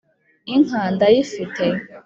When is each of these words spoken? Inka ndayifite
Inka 0.53 0.81
ndayifite 0.95 1.65